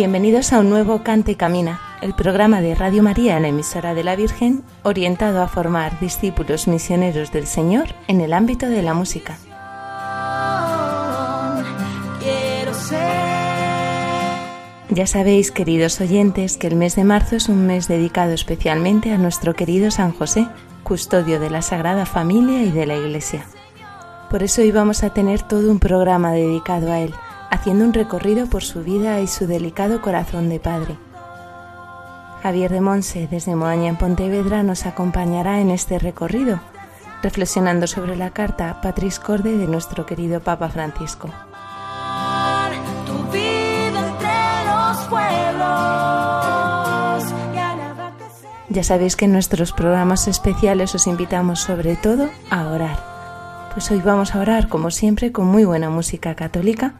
Bienvenidos 0.00 0.54
a 0.54 0.60
un 0.60 0.70
nuevo 0.70 1.02
Cante 1.02 1.32
y 1.32 1.34
Camina, 1.34 1.78
el 2.00 2.14
programa 2.14 2.62
de 2.62 2.74
Radio 2.74 3.02
María 3.02 3.36
en 3.36 3.42
la 3.42 3.48
emisora 3.48 3.92
de 3.92 4.02
la 4.02 4.16
Virgen, 4.16 4.62
orientado 4.82 5.42
a 5.42 5.46
formar 5.46 6.00
discípulos 6.00 6.68
misioneros 6.68 7.32
del 7.32 7.46
Señor 7.46 7.88
en 8.08 8.22
el 8.22 8.32
ámbito 8.32 8.70
de 8.70 8.80
la 8.80 8.94
música. 8.94 9.36
Ya 14.88 15.06
sabéis, 15.06 15.50
queridos 15.50 16.00
oyentes, 16.00 16.56
que 16.56 16.68
el 16.68 16.76
mes 16.76 16.96
de 16.96 17.04
marzo 17.04 17.36
es 17.36 17.50
un 17.50 17.66
mes 17.66 17.86
dedicado 17.86 18.32
especialmente 18.32 19.12
a 19.12 19.18
nuestro 19.18 19.54
querido 19.54 19.90
San 19.90 20.12
José, 20.12 20.48
custodio 20.82 21.38
de 21.38 21.50
la 21.50 21.60
Sagrada 21.60 22.06
Familia 22.06 22.62
y 22.62 22.70
de 22.70 22.86
la 22.86 22.96
Iglesia. 22.96 23.44
Por 24.30 24.42
eso 24.42 24.62
hoy 24.62 24.72
vamos 24.72 25.02
a 25.02 25.12
tener 25.12 25.42
todo 25.42 25.70
un 25.70 25.78
programa 25.78 26.32
dedicado 26.32 26.90
a 26.90 27.00
él, 27.00 27.12
haciendo 27.50 27.84
un 27.84 27.92
recorrido 27.92 28.46
por 28.46 28.62
su 28.62 28.82
vida 28.82 29.20
y 29.20 29.26
su 29.26 29.46
delicado 29.46 30.00
corazón 30.00 30.48
de 30.48 30.60
padre. 30.60 30.96
Javier 32.42 32.70
de 32.70 32.80
Monse, 32.80 33.28
desde 33.30 33.54
Moaña 33.54 33.88
en 33.88 33.96
Pontevedra, 33.96 34.62
nos 34.62 34.86
acompañará 34.86 35.60
en 35.60 35.70
este 35.70 35.98
recorrido, 35.98 36.60
reflexionando 37.22 37.86
sobre 37.86 38.16
la 38.16 38.30
carta 38.30 38.80
Patris 38.80 39.18
Corde 39.18 39.58
de 39.58 39.66
nuestro 39.66 40.06
querido 40.06 40.40
Papa 40.40 40.70
Francisco. 40.70 41.28
Ya 48.70 48.84
sabéis 48.84 49.16
que 49.16 49.24
en 49.24 49.32
nuestros 49.32 49.72
programas 49.72 50.28
especiales 50.28 50.94
os 50.94 51.08
invitamos 51.08 51.58
sobre 51.58 51.96
todo 51.96 52.30
a 52.50 52.68
orar. 52.68 53.70
Pues 53.74 53.90
hoy 53.90 54.00
vamos 54.00 54.34
a 54.34 54.40
orar, 54.40 54.68
como 54.68 54.90
siempre, 54.90 55.32
con 55.32 55.46
muy 55.46 55.64
buena 55.64 55.90
música 55.90 56.36
católica. 56.36 56.94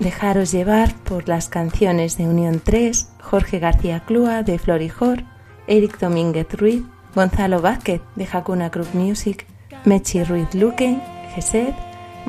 Dejaros 0.00 0.50
llevar 0.50 0.94
por 1.04 1.28
las 1.28 1.48
canciones 1.50 2.16
de 2.16 2.26
Unión 2.26 2.60
3, 2.64 3.08
Jorge 3.20 3.58
García 3.58 4.00
Clua 4.00 4.42
de 4.42 4.58
Florijor, 4.58 5.24
Eric 5.66 5.98
Domínguez 5.98 6.46
Ruiz, 6.54 6.82
Gonzalo 7.14 7.60
Vázquez 7.60 8.00
de 8.16 8.26
Hakuna 8.30 8.70
Group 8.70 8.94
Music, 8.94 9.46
Mechi 9.84 10.24
Ruiz 10.24 10.54
Luque, 10.54 10.98
Gesed, 11.34 11.74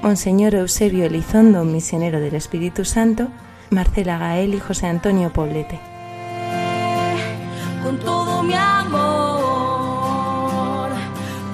Monseñor 0.02 0.54
Eusebio 0.56 1.06
Elizondo, 1.06 1.64
misionero 1.64 2.20
del 2.20 2.36
Espíritu 2.36 2.84
Santo, 2.84 3.30
Marcela 3.70 4.18
Gael 4.18 4.54
y 4.54 4.60
José 4.60 4.88
Antonio 4.88 5.32
Poblete. 5.32 5.80
con 7.84 7.98
todo 8.00 8.44
mi 8.44 8.54
amor 8.54 9.72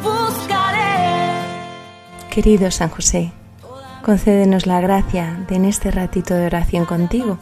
buscaré 0.03 1.41
Querido 2.29 2.69
San 2.71 2.89
José, 2.89 3.31
concédenos 4.07 4.65
la 4.67 4.79
gracia 4.79 5.37
de 5.49 5.55
en 5.57 5.65
este 5.65 5.91
ratito 5.91 6.33
de 6.33 6.45
oración 6.45 6.85
contigo 6.85 7.39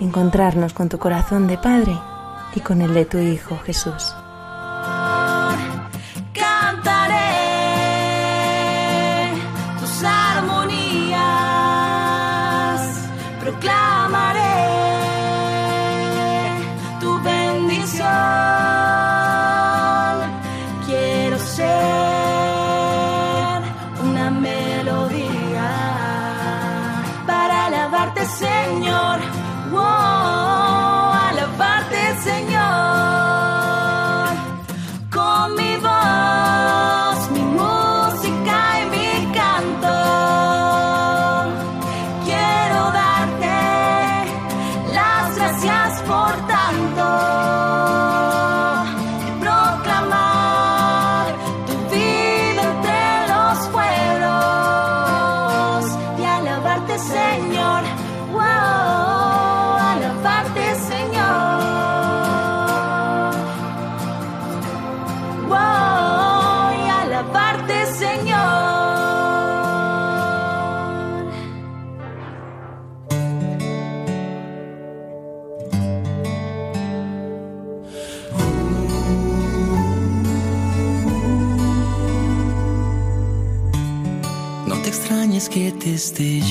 encontrarnos 0.00 0.72
con 0.72 0.88
tu 0.88 0.96
corazón 0.96 1.48
de 1.48 1.58
Padre 1.58 1.92
y 2.54 2.60
con 2.60 2.82
el 2.82 2.94
de 2.94 3.04
tu 3.04 3.18
Hijo 3.18 3.58
Jesús. 3.58 4.14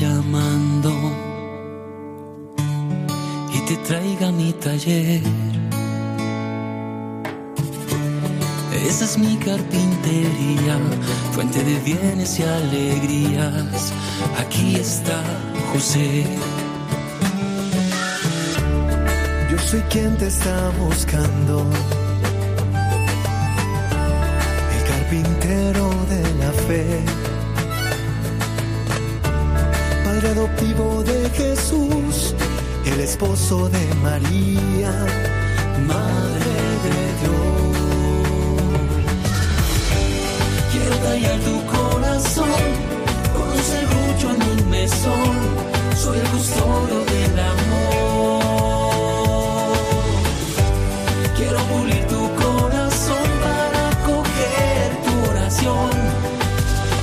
Llamando 0.04 0.92
y 3.56 3.60
te 3.68 3.76
traiga 3.88 4.32
mi 4.32 4.52
taller. 4.54 5.22
Esa 8.90 9.06
es 9.06 9.18
mi 9.18 9.36
carpintería, 9.38 10.76
fuente 11.34 11.64
de 11.64 11.76
bienes 11.90 12.40
y 12.40 12.44
alegrías. 12.44 13.94
Aquí 14.42 14.76
está 14.76 15.20
José. 15.72 16.26
Yo 19.50 19.58
soy 19.70 19.82
quien 19.92 20.18
te 20.18 20.28
está 20.28 20.58
buscando. 20.86 21.56
De 30.64 31.30
Jesús. 31.32 32.34
El 32.86 33.02
esposo 33.02 33.68
de 33.68 33.94
María. 33.96 34.92
Madre 35.86 36.56
de 36.86 36.98
Dios. 37.20 37.78
Quiero 40.72 40.96
tallar 41.00 41.40
tu 41.42 41.66
corazón 41.66 42.62
con 43.36 43.46
un 43.50 43.62
serrucho 43.72 44.28
en 44.36 44.42
un 44.52 44.70
mesón. 44.70 45.36
Soy 46.02 46.18
el 46.20 46.28
custodio 46.30 46.98
del 47.12 47.40
amor. 47.40 48.44
Quiero 51.36 51.60
pulir 51.66 52.08
tu 52.08 52.22
corazón 52.42 53.28
para 53.44 53.84
coger 54.08 54.88
tu 55.06 55.14
oración. 55.30 55.92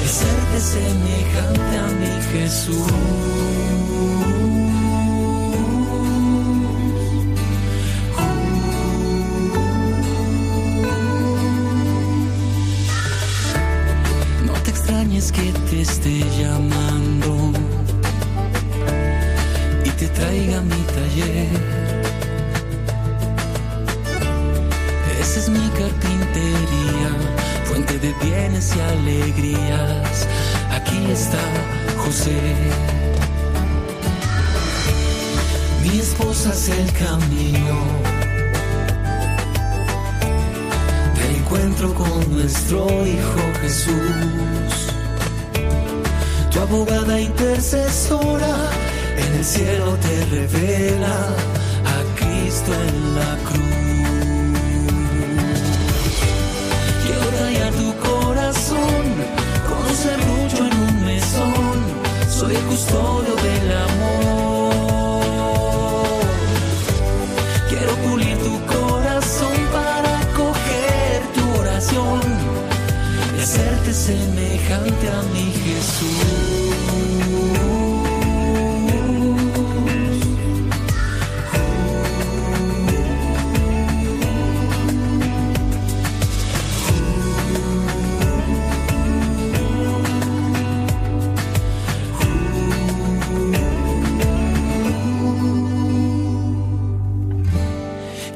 Y 0.01 0.05
hacerte 0.07 0.59
semejante 0.61 1.73
a 1.77 1.87
mi 2.01 2.13
Jesús. 2.33 3.30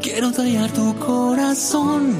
Quiero 0.04 0.30
tallar 0.32 0.70
tu 0.70 0.94
corazón 0.98 2.14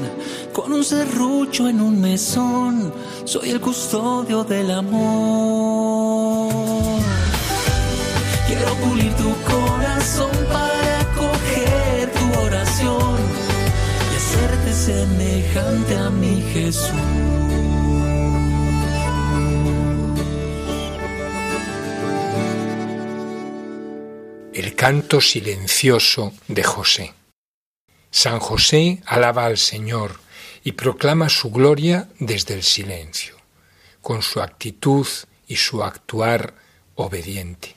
con 0.51 0.73
un 0.73 0.83
serrucho 0.83 1.69
en 1.69 1.79
un 1.79 2.01
mesón. 2.01 2.91
Soy 3.25 3.51
el 3.51 3.61
custodio 3.61 4.43
del 4.43 4.71
amor. 4.71 6.51
Quiero 8.47 8.73
pulir 8.77 9.13
tu 9.13 9.31
corazón 9.43 10.31
para 10.51 11.13
coger 11.13 12.11
tu 12.11 12.39
oración 12.39 13.19
y 14.11 14.15
hacerte 14.17 14.73
semejante 14.73 15.95
a 15.95 16.09
mi 16.09 16.41
Jesús. 16.53 16.89
El 24.53 24.73
canto 24.73 25.21
silencioso 25.21 26.33
de 26.47 26.63
José. 26.63 27.13
San 28.15 28.39
José 28.39 29.01
alaba 29.07 29.45
al 29.45 29.57
Señor 29.57 30.21
y 30.63 30.71
proclama 30.71 31.27
su 31.27 31.51
gloria 31.51 32.07
desde 32.17 32.53
el 32.53 32.63
silencio, 32.63 33.35
con 33.99 34.21
su 34.21 34.39
actitud 34.39 35.05
y 35.49 35.57
su 35.57 35.83
actuar 35.83 36.55
obediente. 36.95 37.75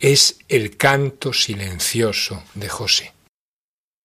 Es 0.00 0.38
el 0.48 0.78
canto 0.78 1.34
silencioso 1.34 2.44
de 2.54 2.70
José. 2.70 3.12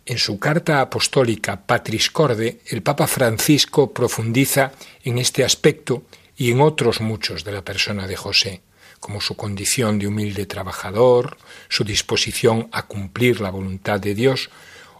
En 0.06 0.18
su 0.18 0.38
carta 0.38 0.82
apostólica 0.82 1.66
Patris 1.66 2.12
Corde, 2.12 2.60
el 2.68 2.84
Papa 2.84 3.08
Francisco 3.08 3.94
profundiza 3.94 4.74
en 5.06 5.18
este 5.18 5.46
aspecto 5.46 6.04
y 6.36 6.52
en 6.52 6.60
otros 6.60 7.00
muchos 7.00 7.46
de 7.46 7.54
la 7.54 7.64
persona 7.64 8.06
de 8.06 8.18
José, 8.18 8.62
como 9.00 9.22
su 9.22 9.38
condición 9.38 9.98
de 9.98 10.08
humilde 10.08 10.46
trabajador, 10.46 11.38
su 11.70 11.86
disposición 11.86 12.68
a 12.74 12.86
cumplir 12.86 13.40
la 13.40 13.50
voluntad 13.50 14.02
de 14.02 14.14
Dios, 14.14 14.50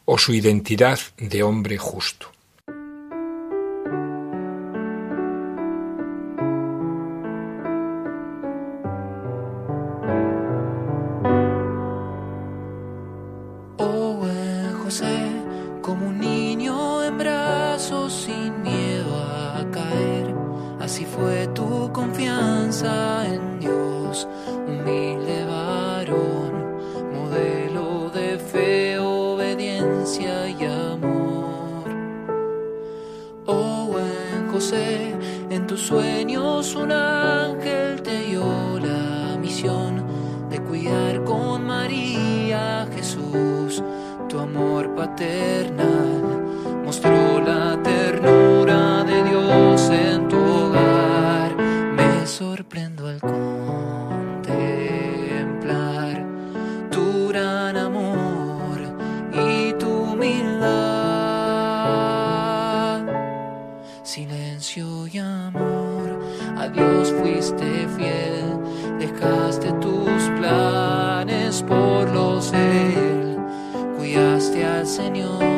o 0.06 0.18
su 0.18 0.34
identidad 0.34 1.00
de 1.18 1.44
hombre 1.44 1.78
justo. 1.78 2.33
En 34.72 35.68
tus 35.68 35.82
sueños 35.82 36.76
un 36.76 36.92
ángel 36.92 38.02
te 38.02 38.24
dio 38.24 38.80
la 38.80 39.38
misión 39.38 40.06
de 40.50 40.60
cuidar 40.62 41.24
con 41.26 41.68
María 41.68 42.88
Jesús, 42.96 43.84
tu 44.30 44.40
amor 44.40 44.96
paternal 44.96 46.23
fiel, 67.98 68.60
dejaste 69.00 69.72
tus 69.74 70.24
planes 70.40 71.64
por 71.64 72.10
los 72.10 72.52
de 72.52 72.94
Él, 72.94 73.38
cuidaste 73.98 74.66
al 74.66 74.88
Señor 74.88 75.53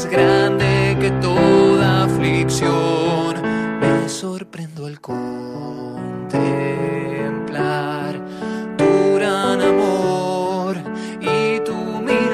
más 0.00 0.10
grande 0.10 0.96
que 0.98 1.10
toda 1.20 2.04
aflicción. 2.04 3.34
Me 3.80 4.08
sorprendo 4.08 4.86
al 4.86 4.98
contemplar 5.00 6.30
tu 8.78 9.16
gran 9.16 9.60
amor 9.60 10.76
y 11.20 11.60
tu 11.60 11.72
humildad. 11.72 12.30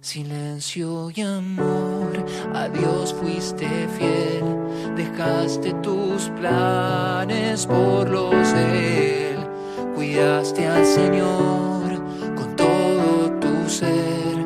Silencio 0.00 1.10
y 1.14 1.22
amor, 1.22 2.26
a 2.52 2.68
Dios 2.68 3.14
fuiste 3.14 3.88
fiel, 3.96 4.44
dejaste 4.96 5.72
tus 5.82 6.28
planes 6.38 7.66
por 7.66 8.10
los 8.10 8.52
de 8.52 9.30
Él, 9.30 9.33
cuidaste 10.04 10.66
al 10.66 10.84
Señor 10.84 11.98
con 12.36 12.54
todo 12.56 13.30
tu 13.40 13.70
ser, 13.70 14.36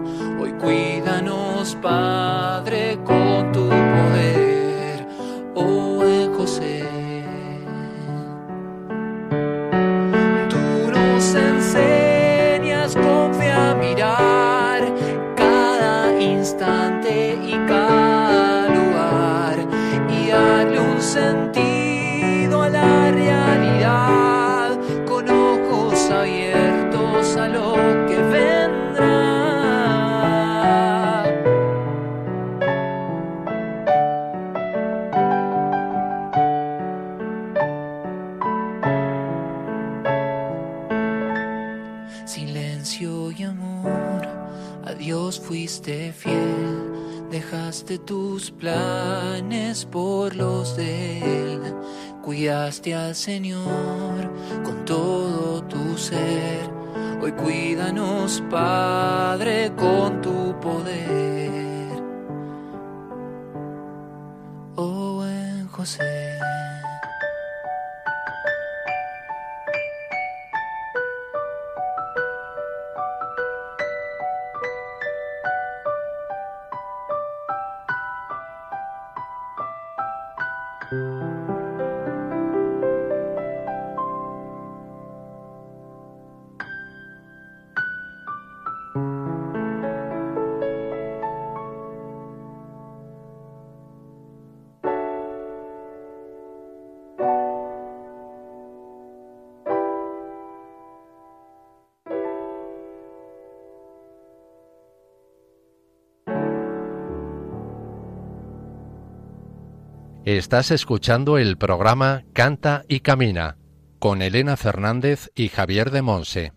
hoy 0.40 0.52
cuídanos 0.52 1.76
Padre 1.82 2.37
dejaste 47.50 47.98
tus 47.98 48.50
planes 48.50 49.86
por 49.86 50.34
los 50.34 50.76
de 50.76 51.52
Él, 51.54 51.60
cuidaste 52.22 52.94
al 52.94 53.14
Señor 53.14 54.30
con 54.62 54.84
todo 54.84 55.62
tu 55.64 55.96
ser. 55.96 56.70
Hoy 57.22 57.32
cuídanos, 57.32 58.42
Padre, 58.50 59.72
con 59.76 60.20
tu 60.20 60.60
poder. 60.60 62.02
Oh 64.76 65.14
buen 65.16 65.68
José. 65.68 66.17
Estás 110.36 110.70
escuchando 110.72 111.38
el 111.38 111.56
programa 111.56 112.22
Canta 112.34 112.84
y 112.86 113.00
Camina 113.00 113.56
con 113.98 114.20
Elena 114.20 114.58
Fernández 114.58 115.30
y 115.34 115.48
Javier 115.48 115.90
de 115.90 116.02
Monse. 116.02 116.52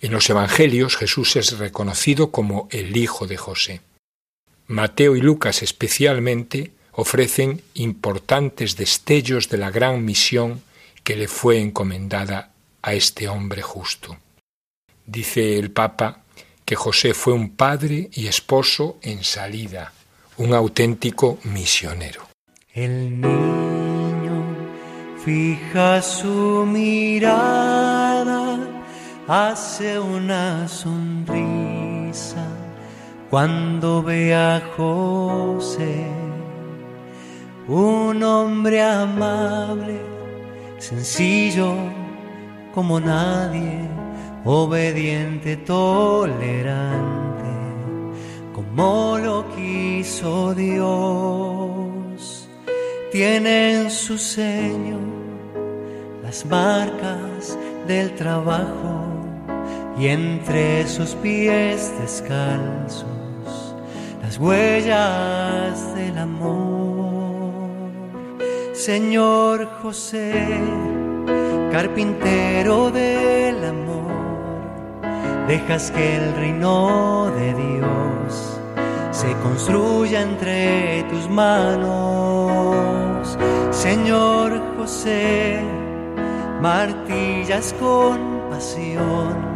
En 0.00 0.12
los 0.12 0.30
Evangelios 0.30 0.96
Jesús 0.96 1.34
es 1.34 1.58
reconocido 1.58 2.30
como 2.30 2.68
el 2.70 2.96
Hijo 2.96 3.26
de 3.26 3.36
José. 3.36 3.80
Mateo 4.68 5.16
y 5.16 5.20
Lucas 5.20 5.64
especialmente 5.64 6.74
ofrecen 6.92 7.62
importantes 7.74 8.76
destellos 8.76 9.48
de 9.48 9.58
la 9.58 9.72
gran 9.72 10.04
misión 10.04 10.62
que 11.02 11.16
le 11.16 11.26
fue 11.26 11.58
encomendada 11.58 12.52
a 12.82 12.94
este 12.94 13.26
hombre 13.26 13.62
justo. 13.62 14.16
Dice 15.06 15.58
el 15.58 15.72
Papa 15.72 16.22
que 16.64 16.76
José 16.76 17.14
fue 17.14 17.32
un 17.32 17.56
padre 17.56 18.10
y 18.12 18.28
esposo 18.28 19.00
en 19.02 19.24
salida, 19.24 19.92
un 20.36 20.54
auténtico 20.54 21.40
misionero. 21.42 22.31
El 22.74 23.20
niño 23.20 24.44
fija 25.22 26.00
su 26.00 26.64
mirada, 26.66 28.60
hace 29.28 30.00
una 30.00 30.66
sonrisa 30.66 32.46
cuando 33.28 34.02
ve 34.02 34.34
a 34.34 34.62
José, 34.74 36.06
un 37.68 38.22
hombre 38.22 38.80
amable, 38.80 40.00
sencillo 40.78 41.74
como 42.74 42.98
nadie, 42.98 43.86
obediente, 44.46 45.58
tolerante, 45.58 47.52
como 48.54 49.18
lo 49.18 49.44
quiso 49.54 50.54
Dios 50.54 51.91
tiene 53.12 53.74
en 53.74 53.90
su 53.90 54.16
seño 54.16 54.98
las 56.22 56.46
marcas 56.46 57.58
del 57.86 58.14
trabajo 58.14 59.04
y 59.98 60.06
entre 60.06 60.88
sus 60.88 61.10
pies 61.16 61.92
descalzos 62.00 63.04
las 64.22 64.38
huellas 64.38 65.94
del 65.94 66.16
amor. 66.16 67.52
Señor 68.72 69.66
José, 69.82 70.48
carpintero 71.70 72.90
del 72.90 73.62
amor, 73.62 75.02
dejas 75.48 75.90
que 75.90 76.16
el 76.16 76.34
reino 76.34 77.30
de 77.36 77.52
Dios 77.52 78.58
se 79.10 79.34
construya 79.42 80.22
entre 80.22 81.04
tus 81.10 81.28
manos. 81.28 82.31
Señor 83.70 84.60
José, 84.76 85.60
martillas 86.60 87.74
con 87.80 88.42
pasión 88.50 89.52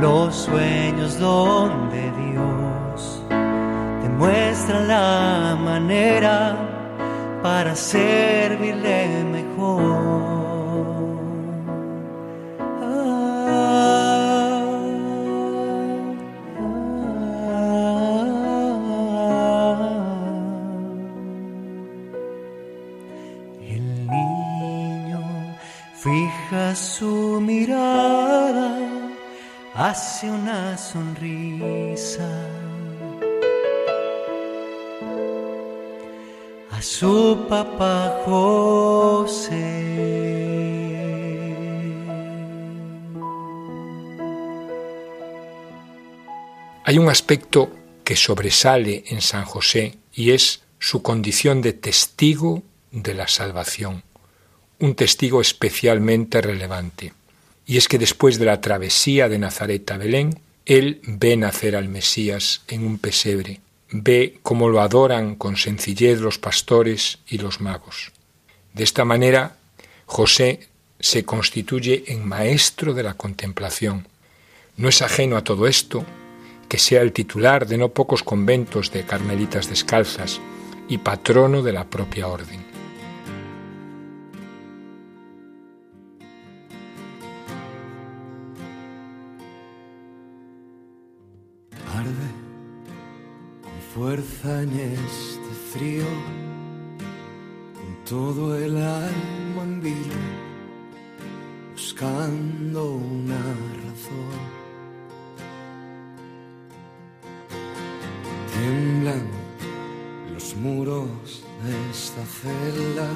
los 0.00 0.34
sueños 0.34 1.18
donde 1.18 2.10
Dios 2.12 3.22
te 4.02 4.08
muestra 4.08 4.80
la 4.80 5.56
manera 5.58 6.56
para 7.42 7.74
servirle 7.74 9.24
mejor. 9.24 10.35
Su 26.74 27.40
mirada 27.40 28.78
hace 29.74 30.30
una 30.30 30.76
sonrisa. 30.76 32.28
A 36.70 36.82
su 36.82 37.46
papá 37.48 38.22
José. 38.24 39.56
Hay 46.84 46.98
un 46.98 47.08
aspecto 47.08 47.70
que 48.04 48.16
sobresale 48.16 49.04
en 49.08 49.20
San 49.20 49.44
José 49.44 49.98
y 50.12 50.30
es 50.30 50.62
su 50.78 51.02
condición 51.02 51.62
de 51.62 51.72
testigo 51.72 52.62
de 52.92 53.14
la 53.14 53.26
salvación 53.26 54.04
un 54.78 54.94
testigo 54.94 55.40
especialmente 55.40 56.40
relevante. 56.40 57.12
Y 57.66 57.78
es 57.78 57.88
que 57.88 57.98
después 57.98 58.38
de 58.38 58.46
la 58.46 58.60
travesía 58.60 59.28
de 59.28 59.38
Nazaret 59.38 59.90
a 59.90 59.96
Belén, 59.96 60.40
él 60.66 61.00
ve 61.04 61.36
nacer 61.36 61.76
al 61.76 61.88
Mesías 61.88 62.62
en 62.68 62.84
un 62.84 62.98
pesebre, 62.98 63.60
ve 63.90 64.38
cómo 64.42 64.68
lo 64.68 64.80
adoran 64.80 65.36
con 65.36 65.56
sencillez 65.56 66.20
los 66.20 66.38
pastores 66.38 67.18
y 67.28 67.38
los 67.38 67.60
magos. 67.60 68.12
De 68.74 68.84
esta 68.84 69.04
manera, 69.04 69.56
José 70.06 70.68
se 71.00 71.24
constituye 71.24 72.04
en 72.08 72.26
maestro 72.26 72.94
de 72.94 73.02
la 73.02 73.14
contemplación. 73.14 74.08
No 74.76 74.88
es 74.88 75.02
ajeno 75.02 75.36
a 75.36 75.44
todo 75.44 75.66
esto 75.66 76.04
que 76.68 76.78
sea 76.78 77.02
el 77.02 77.12
titular 77.12 77.66
de 77.66 77.78
no 77.78 77.90
pocos 77.90 78.22
conventos 78.22 78.90
de 78.90 79.04
carmelitas 79.04 79.68
descalzas 79.68 80.40
y 80.88 80.98
patrono 80.98 81.62
de 81.62 81.72
la 81.72 81.84
propia 81.84 82.26
orden. 82.26 82.65
Fuerza 93.96 94.62
en 94.62 94.72
este 94.78 95.50
frío, 95.72 96.04
con 97.72 98.04
todo 98.04 98.54
el 98.58 98.76
alma 98.76 99.62
en 99.62 99.80
vilo, 99.80 100.20
buscando 101.72 102.92
una 102.96 103.40
razón. 103.84 104.40
Tiemblan 108.52 109.26
los 110.34 110.54
muros 110.56 111.42
de 111.64 111.90
esta 111.90 112.22
celda 112.26 113.08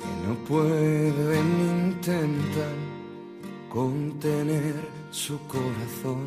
que 0.00 0.26
no 0.26 0.34
pueden 0.48 1.46
intentar 1.86 2.74
contener 3.70 4.74
su 5.12 5.38
corazón 5.46 6.26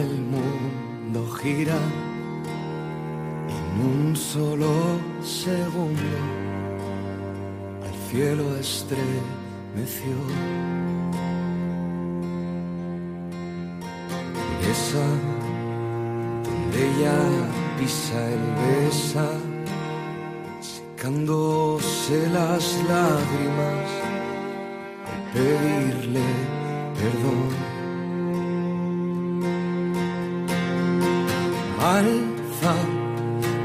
El 0.00 0.20
mundo 0.20 1.28
gira 1.40 1.78
en 3.48 3.86
un 3.86 4.16
solo 4.16 4.70
segundo. 5.22 6.18
Al 7.86 7.94
cielo 8.08 8.56
estremeció. 8.56 10.14
Esa 14.70 15.06
donde 16.44 16.78
ella 16.88 17.18
pisa 17.78 18.18
el 18.36 18.44
besa, 18.62 19.28
secándose 20.60 22.28
las 22.30 22.64
lágrimas 22.92 23.88
al 25.10 25.22
pedirle 25.32 26.26
perdón. 26.94 27.57
Alza 31.98 32.74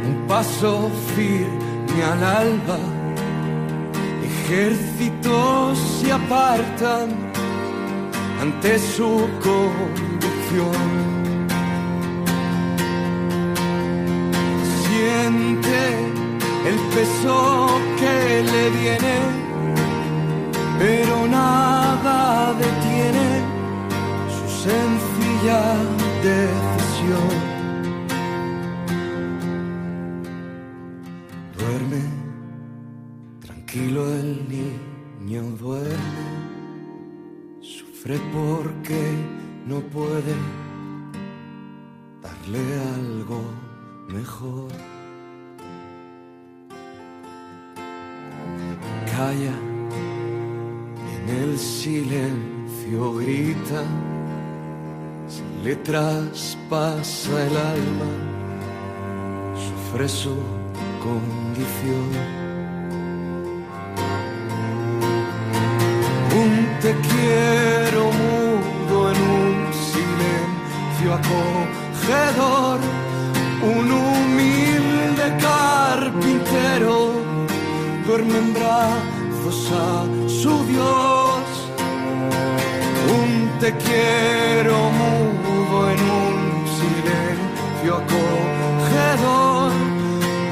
un 0.08 0.28
paso 0.28 0.90
firme 1.16 2.00
al 2.04 2.24
alba, 2.24 2.80
ejércitos 4.30 5.78
se 5.78 6.12
apartan 6.12 7.10
ante 8.42 8.80
su 8.80 9.30
conducción. 9.48 10.84
Siente 14.84 15.80
el 16.70 16.78
peso 16.96 17.68
que 18.00 18.44
le 18.52 18.64
viene, 18.82 19.16
pero 20.80 21.28
nada 21.28 22.54
detiene 22.66 23.28
su 24.36 24.46
sencilla 24.68 25.62
decisión. 26.24 27.53
Sufre 38.04 38.20
porque 38.34 39.02
no 39.66 39.80
puede 39.80 40.36
darle 42.22 42.60
algo 42.96 43.42
mejor. 44.10 44.72
Calla, 49.06 49.56
en 51.14 51.30
el 51.30 51.58
silencio 51.58 53.14
grita, 53.16 53.84
se 55.28 55.44
le 55.64 55.76
traspasa 55.78 57.44
el 57.48 57.58
alma, 57.58 58.12
sufre 59.56 60.10
su 60.10 60.36
condición. 61.02 62.44
Un 66.36 66.80
te 66.82 66.92
quiero 67.08 67.53
acogedor, 71.24 72.80
un 73.62 73.92
humilde 73.92 75.38
carpintero 75.40 77.12
duerme 78.06 78.38
en 78.38 78.54
brazos 78.54 79.72
a 79.72 80.06
su 80.28 80.66
Dios. 80.66 81.44
Un 83.18 83.60
te 83.60 83.72
quiero 83.78 84.76
mudo 85.00 85.90
en 85.92 86.02
un 86.24 86.38
silencio 86.80 87.96
acogedor, 88.04 89.72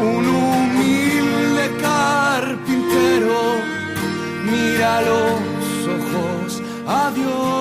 un 0.01 0.25
humilde 0.27 1.65
carpintero 1.81 3.39
mira 4.45 5.01
los 5.01 5.87
ojos 5.95 6.61
a 6.87 7.11
Dios. 7.11 7.60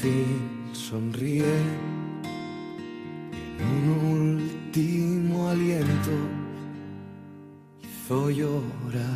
Fin, 0.00 0.70
sonríe. 0.72 1.58
En 3.58 3.90
un 3.90 4.40
último 4.72 5.48
aliento 5.48 6.14
hizo 7.82 8.30
llorar 8.30 9.07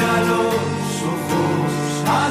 mira 0.00 0.20
los 0.22 1.02
ojos. 1.02 1.72
A. 2.06 2.30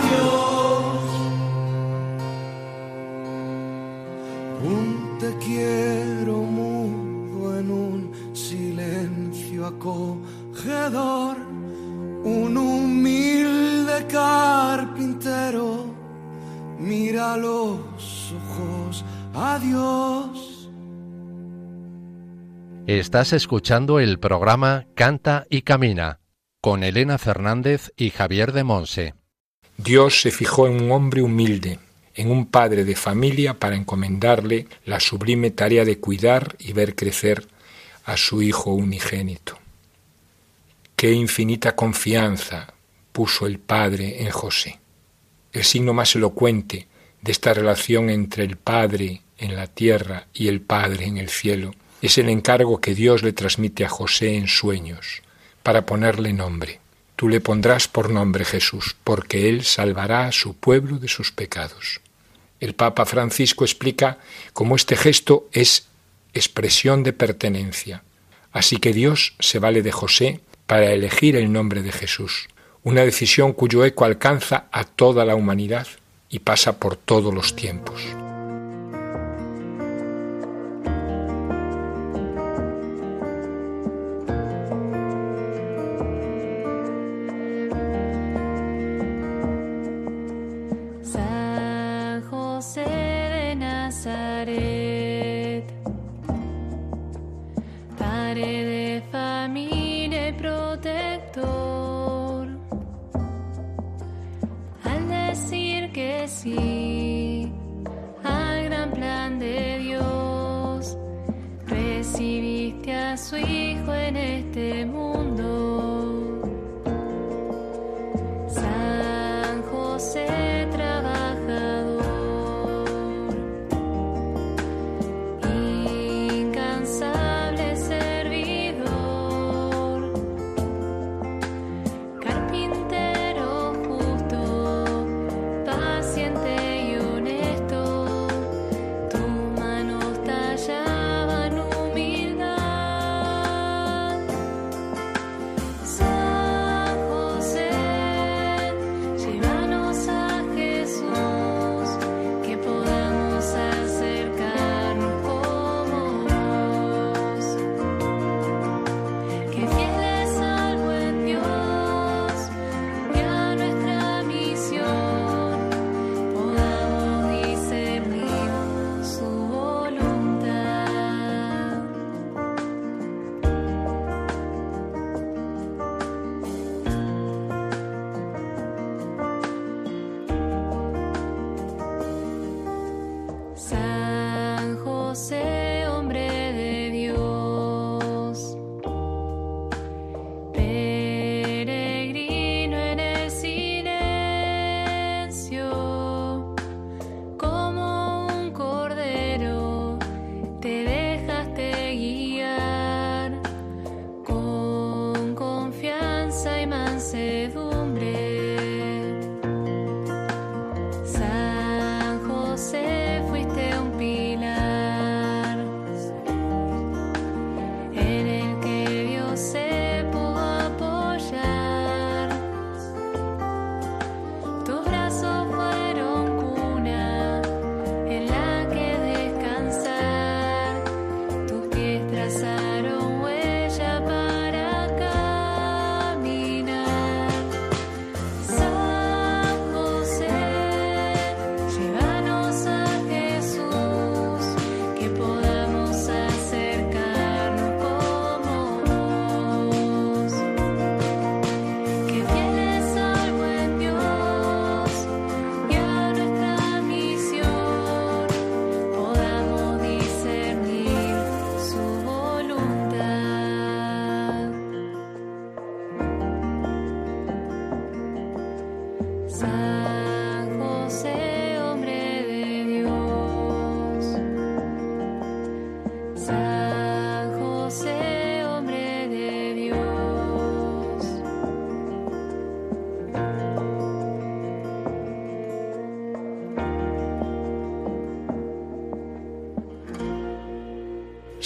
Un 4.64 5.18
te 5.20 5.38
quiero 5.38 6.38
mudo 6.38 7.60
en 7.60 7.72
un 7.72 8.12
silencio 8.34 9.68
acogedor, 9.68 11.38
un 12.24 12.58
humilde 12.58 14.06
carpintero. 14.08 15.86
Mira 16.78 17.38
los 17.38 18.34
ojos. 18.34 19.06
A 19.36 19.60
Dios. 19.60 20.70
Estás 22.88 23.32
escuchando 23.32 24.00
el 24.00 24.20
programa 24.20 24.88
Canta 24.96 25.46
y 25.50 25.62
Camina 25.62 26.20
con 26.62 26.84
Elena 26.84 27.18
Fernández 27.18 27.94
y 27.96 28.10
Javier 28.10 28.52
de 28.52 28.66
Monse. 28.66 29.14
Dios 29.78 30.22
se 30.22 30.30
fijó 30.30 30.68
en 30.68 30.84
un 30.84 30.92
hombre 30.92 31.22
humilde, 31.22 31.80
en 32.16 32.32
un 32.32 32.48
padre 32.48 32.84
de 32.84 32.98
familia 32.98 33.54
para 33.54 33.78
encomendarle 33.78 34.68
la 34.84 35.00
sublime 35.00 35.52
tarea 35.52 35.86
de 35.86 36.00
cuidar 36.00 36.58
y 36.60 36.74
ver 36.74 36.96
crecer 36.96 37.48
a 38.04 38.18
su 38.18 38.42
hijo 38.42 38.74
unigénito. 38.74 39.58
Qué 40.98 41.14
infinita 41.14 41.78
confianza 41.78 42.74
puso 43.14 43.48
el 43.48 43.60
Padre 43.60 44.24
en 44.24 44.32
José. 44.32 44.80
El 45.54 45.64
signo 45.64 45.94
más 45.94 46.14
elocuente 46.16 46.90
de 47.22 47.32
esta 47.32 47.54
relación 47.54 48.10
entre 48.10 48.44
el 48.44 48.58
Padre 48.58 49.22
en 49.38 49.56
la 49.56 49.68
tierra 49.68 50.28
y 50.34 50.50
el 50.50 50.60
Padre 50.60 51.06
en 51.06 51.18
el 51.18 51.30
cielo 51.30 51.72
es 52.02 52.18
el 52.18 52.28
encargo 52.28 52.82
que 52.82 52.96
Dios 52.96 53.24
le 53.24 53.32
transmite 53.32 53.86
a 53.86 53.90
José 53.90 54.36
en 54.36 54.48
sueños 54.48 55.22
para 55.64 55.86
ponerle 55.86 56.34
nombre. 56.34 56.80
Tú 57.16 57.28
le 57.28 57.42
pondrás 57.42 57.88
por 57.88 58.10
nombre 58.10 58.46
Jesús, 58.46 58.96
porque 59.04 59.50
Él 59.50 59.64
salvará 59.64 60.26
a 60.26 60.32
su 60.32 60.56
pueblo 60.56 60.98
de 61.00 61.08
sus 61.08 61.32
pecados. 61.32 62.02
El 62.60 62.76
Papa 62.76 63.06
Francisco 63.06 63.64
explica 63.64 64.20
cómo 64.54 64.76
este 64.76 64.96
gesto 64.96 65.50
es 65.52 65.88
expresión 66.34 67.04
de 67.04 67.14
pertenencia. 67.14 68.04
Así 68.52 68.78
que 68.78 68.94
Dios 68.94 69.34
se 69.40 69.60
vale 69.60 69.82
de 69.82 69.92
José 69.92 70.42
para 70.66 70.92
elegir 70.92 71.36
el 71.36 71.52
nombre 71.52 71.82
de 71.82 71.92
Jesús, 71.92 72.48
una 72.84 73.02
decisión 73.02 73.54
cuyo 73.54 73.84
eco 73.86 74.06
alcanza 74.06 74.66
a 74.72 74.84
toda 74.84 75.26
la 75.26 75.36
humanidad 75.36 75.88
y 76.30 76.40
pasa 76.40 76.80
por 76.80 76.96
todos 76.96 77.34
los 77.34 77.56
tiempos. 77.56 78.02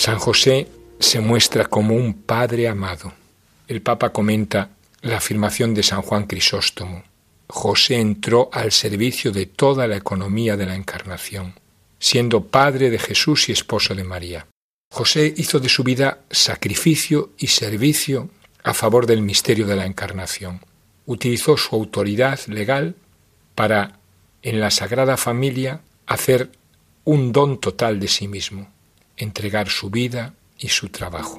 San 0.05 0.19
José 0.19 0.67
se 0.99 1.21
muestra 1.21 1.63
como 1.67 1.95
un 1.95 2.13
padre 2.13 2.67
amado. 2.67 3.13
El 3.69 3.81
Papa 3.81 4.11
comenta 4.11 4.71
la 4.99 5.15
afirmación 5.15 5.73
de 5.73 5.81
San 5.81 6.01
Juan 6.01 6.27
Crisóstomo. 6.27 7.03
José 7.47 8.01
entró 8.01 8.49
al 8.51 8.73
servicio 8.73 9.31
de 9.31 9.45
toda 9.45 9.87
la 9.87 9.95
economía 9.95 10.57
de 10.57 10.65
la 10.65 10.75
encarnación, 10.75 11.53
siendo 11.99 12.43
padre 12.43 12.89
de 12.89 12.99
Jesús 12.99 13.47
y 13.47 13.53
esposo 13.53 13.95
de 13.95 14.03
María. 14.03 14.45
José 14.91 15.33
hizo 15.37 15.61
de 15.61 15.69
su 15.69 15.85
vida 15.85 16.19
sacrificio 16.29 17.31
y 17.37 17.47
servicio 17.47 18.29
a 18.61 18.73
favor 18.73 19.05
del 19.05 19.21
misterio 19.21 19.65
de 19.67 19.77
la 19.77 19.85
encarnación. 19.85 20.59
Utilizó 21.05 21.55
su 21.55 21.77
autoridad 21.77 22.41
legal 22.47 22.95
para, 23.55 23.99
en 24.41 24.59
la 24.59 24.69
Sagrada 24.69 25.15
Familia, 25.15 25.79
hacer 26.07 26.51
un 27.05 27.31
don 27.31 27.57
total 27.61 28.01
de 28.01 28.09
sí 28.09 28.27
mismo, 28.27 28.72
entregar 29.17 29.69
su 29.69 29.89
vida 29.89 30.33
y 30.57 30.69
su 30.69 30.89
trabajo. 30.89 31.37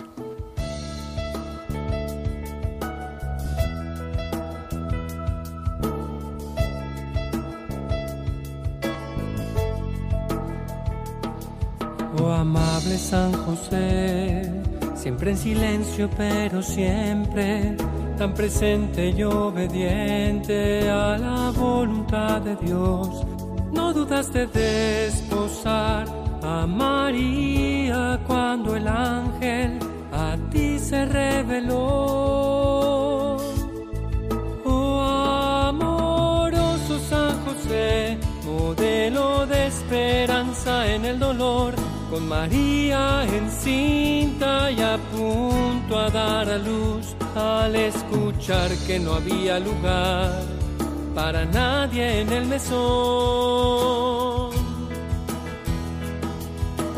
Oh 12.19 12.31
amable 12.31 12.97
San 12.97 13.33
José, 13.33 14.51
siempre 14.95 15.33
en 15.33 15.37
silencio 15.37 16.09
pero 16.17 16.63
siempre 16.63 17.77
tan 18.17 18.33
presente 18.35 19.11
y 19.11 19.23
obediente 19.25 20.89
a 20.89 21.19
la 21.19 21.51
voluntad 21.51 22.41
de 22.41 22.57
Dios. 22.57 23.27
No 23.73 23.93
dudas 23.93 24.33
de 24.33 24.47
desposar 24.47 26.24
a 26.45 26.67
María 26.67 28.21
cuando 28.27 28.77
el 28.77 28.87
ángel 28.87 29.79
a 30.13 30.37
ti 30.51 30.79
se 30.79 31.07
reveló. 31.07 31.77
Oh 34.65 35.01
amoroso 35.71 36.99
San 37.09 37.43
José, 37.45 38.19
modelo 38.45 39.47
de 39.47 39.69
esperanza 39.69 40.87
en 40.95 41.07
el 41.07 41.19
dolor, 41.19 41.75
con 42.11 42.29
María 42.29 43.25
encinta 43.25 44.71
y 44.71 44.81
a 44.81 44.99
punto 45.13 45.99
a 45.99 46.11
dar 46.11 46.49
a 46.51 46.59
luz 46.59 47.17
al 47.35 47.75
escuchar 47.75 48.71
que 48.87 48.99
no 48.99 49.15
había 49.15 49.59
lugar 49.59 50.43
para 51.15 51.47
nadie 51.47 52.21
en 52.21 52.33
el 52.33 52.45
mesón. 52.47 54.14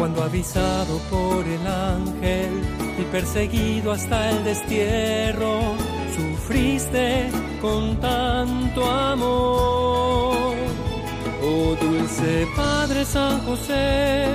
Cuando 0.06 0.22
avisado 0.22 0.98
por 1.10 1.44
el 1.44 1.66
ángel 1.66 2.62
y 2.96 3.02
perseguido 3.10 3.90
hasta 3.90 4.30
el 4.30 4.44
destierro, 4.44 5.58
sufriste 6.14 7.28
con 7.60 7.96
tanto 7.96 8.88
amor. 8.88 10.54
Oh 11.42 11.76
dulce 11.80 12.46
Padre 12.54 13.04
San 13.04 13.40
José, 13.46 14.26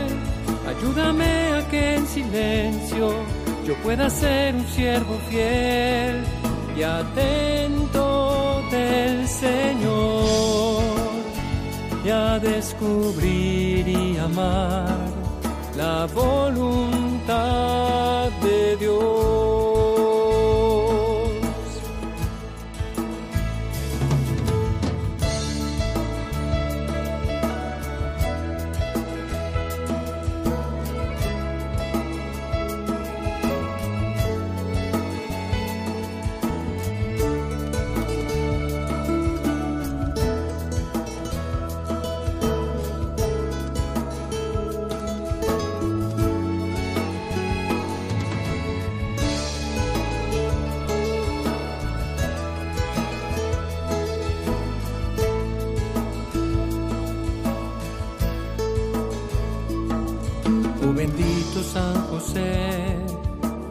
ayúdame 0.68 1.54
a 1.54 1.66
que 1.70 1.96
en 1.96 2.06
silencio 2.06 3.14
yo 3.66 3.74
pueda 3.76 4.10
ser 4.10 4.56
un 4.56 4.68
siervo 4.68 5.18
fiel 5.30 6.22
y 6.76 6.84
atento 6.84 8.62
del 8.70 9.26
Señor. 9.26 10.82
Y 12.04 12.40
descubrir 12.42 13.88
y 13.88 14.18
amar 14.18 15.11
la 15.76 16.08
voluntad 16.08 17.32
de 18.42 18.76
Dios. 18.78 19.71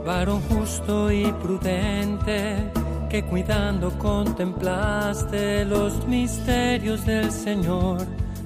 Varón 0.04 0.42
justo 0.48 1.10
y 1.12 1.30
prudente, 1.32 2.70
que 3.08 3.22
cuidando 3.24 3.90
contemplaste 3.98 5.64
los 5.64 6.06
misterios 6.06 7.06
del 7.06 7.30
Señor. 7.30 7.98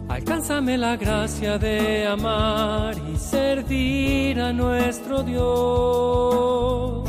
Alcánzame 0.09 0.77
la 0.77 0.97
gracia 0.97 1.59
de 1.59 2.07
amar 2.07 2.95
y 3.13 3.17
servir 3.17 4.41
a 4.41 4.53
nuestro 4.53 5.23
Dios. 5.23 7.09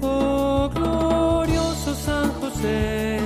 Oh 0.00 0.70
glorioso 0.74 1.94
San 1.94 2.32
José, 2.40 3.20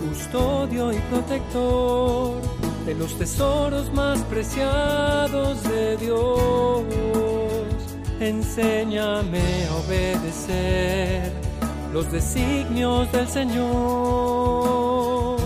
custodio 0.00 0.92
y 0.92 0.98
protector 1.10 2.47
de 2.88 2.94
los 2.94 3.18
tesoros 3.18 3.92
más 3.92 4.18
preciados 4.22 5.62
de 5.64 5.98
Dios. 5.98 6.84
Enséñame 8.18 9.66
a 9.68 9.74
obedecer 9.76 11.30
los 11.92 12.10
designios 12.10 13.12
del 13.12 13.28
Señor. 13.28 15.36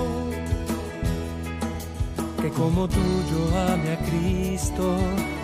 Que 2.40 2.50
como 2.50 2.87
tú 2.87 3.05
yo 3.31 3.42
ame 3.72 3.90
a 3.92 3.98
Cristo 4.09 4.94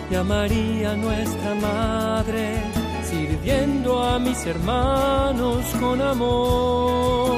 y 0.09 0.15
a 0.15 0.23
María 0.23 0.95
nuestra 0.95 1.53
Madre, 1.55 2.63
sirviendo 3.03 4.01
a 4.01 4.17
mis 4.19 4.45
hermanos 4.45 5.65
con 5.81 6.01
amor. 6.01 7.35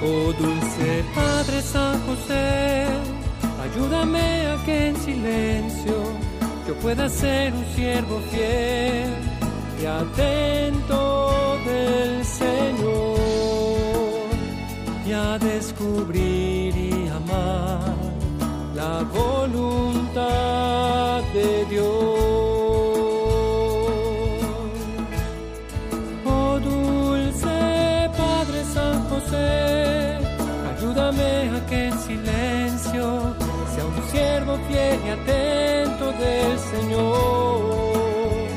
Oh 0.00 0.32
dulce 0.40 1.04
Padre 1.14 1.60
San 1.60 2.00
José, 2.06 2.86
ayúdame 3.78 4.46
a 4.46 4.56
que 4.64 4.88
en 4.88 4.96
silencio 4.96 5.94
yo 6.66 6.74
pueda 6.76 7.08
ser 7.08 7.54
un 7.54 7.64
siervo 7.76 8.20
fiel 8.30 9.14
y 9.80 9.86
atento 9.86 11.56
del 11.64 12.24
Señor 12.24 13.18
y 15.06 15.12
a 15.12 15.38
descubrir 15.38 16.76
y 16.76 17.08
amar 17.08 17.94
la 18.74 19.04
voluntad 19.14 20.22
de 21.32 21.64
Dios. 21.66 22.17
Señor 36.70 38.48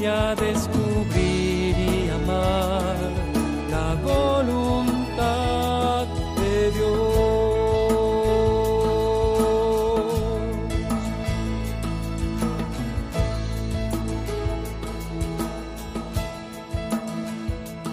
y 0.00 0.04
a 0.04 0.34
descubrir 0.34 1.78
y 1.78 2.10
amar 2.10 3.12
la 3.70 3.94
voluntad 4.02 6.06
de 6.36 6.70
Dios. 6.72 7.14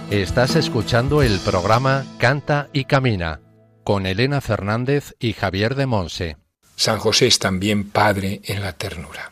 Estás 0.10 0.56
escuchando 0.56 1.22
el 1.22 1.40
programa 1.40 2.06
Canta 2.18 2.70
y 2.74 2.86
Camina 2.86 3.40
con 3.84 4.06
Elena 4.06 4.42
Fernández 4.42 5.16
y 5.20 5.34
Javier 5.34 5.76
de 5.76 5.86
Monse. 5.86 6.38
San 6.82 6.98
José 6.98 7.28
es 7.28 7.38
también 7.38 7.92
Padre 7.92 8.42
en 8.44 8.64
la 8.64 8.74
ternura. 8.74 9.32